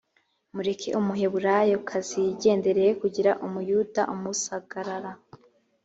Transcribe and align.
mureke 0.55 0.89
umuheburayokazi 0.99 2.15
yigendere 2.25 2.79
hekugira 2.87 3.31
umuyuda 3.45 4.01
umusagarara. 4.13 5.11